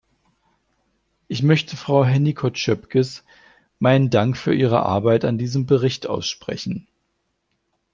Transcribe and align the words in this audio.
Ich 1.27 1.43
möchte 1.43 1.77
Frau 1.77 2.03
Hennicot-Schoepges 2.03 3.21
meinen 3.77 4.09
Dank 4.09 4.35
für 4.35 4.51
ihre 4.51 4.81
Arbeit 4.81 5.25
an 5.25 5.37
diesem 5.37 5.67
Bericht 5.67 6.07
aussprechen. 6.07 6.87